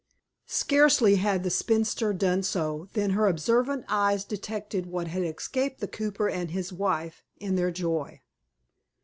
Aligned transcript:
Scarcely 0.47 1.17
had 1.17 1.43
the 1.43 1.51
spinster 1.51 2.11
done 2.11 2.41
so 2.41 2.87
than 2.93 3.11
her 3.11 3.27
observant 3.27 3.85
eyes 3.87 4.25
detected 4.25 4.87
what 4.87 5.05
had 5.09 5.21
escaped 5.21 5.79
the 5.79 5.87
cooper 5.87 6.27
and 6.27 6.49
his 6.49 6.73
wife, 6.73 7.23
in 7.37 7.55
their 7.55 7.69
joy. 7.69 8.19